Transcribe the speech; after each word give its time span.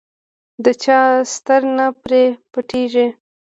د 0.63 0.65
چا 0.83 0.99
ستر 1.33 1.61
نه 1.77 1.85
پرې 2.03 2.23
پټېږي. 2.51 3.07